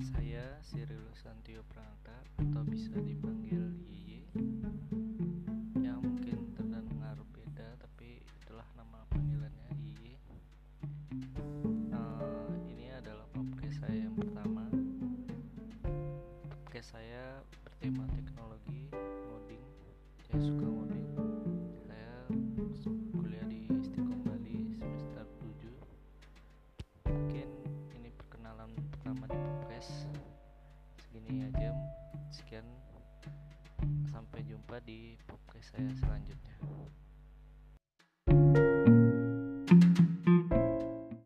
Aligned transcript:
Saya 0.00 0.56
Cyril 0.64 1.04
Santio 1.12 1.60
Pranata 1.68 2.16
atau 2.40 2.64
bisa 2.64 2.96
dipanggil 2.96 3.76
Yeye. 3.92 4.24
yang 5.76 6.00
mungkin 6.00 6.48
terdengar 6.56 7.20
beda 7.36 7.76
tapi 7.76 8.24
itulah 8.40 8.64
nama 8.72 9.04
panggilannya 9.12 9.68
Yeye. 9.84 10.16
Uh, 11.92 12.56
ini 12.72 12.88
adalah 12.96 13.28
podcast 13.36 13.84
saya 13.84 14.08
yang 14.08 14.16
pertama. 14.16 14.64
Podcast 16.64 16.96
saya 16.96 17.44
bertema 17.60 18.08
teknologi, 18.16 18.88
coding. 19.28 19.66
Saya 20.24 20.40
suka 20.40 20.64
ngoding. 20.72 20.91
Segini 31.32 31.48
aja 31.48 31.72
sekian. 32.28 32.66
Sampai 34.12 34.44
jumpa 34.44 34.84
di 34.84 35.16
podcast 35.24 35.72
saya 35.72 35.88
selanjutnya 35.96 36.56